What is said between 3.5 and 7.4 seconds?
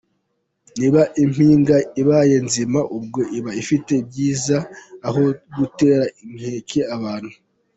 ifite ibyiza aho gutera inkeke abantu.